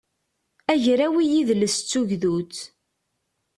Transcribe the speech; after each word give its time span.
agraw 0.73 1.15
i 1.19 1.23
yidles 1.31 1.77
d 1.79 1.85
tugdut 1.89 2.55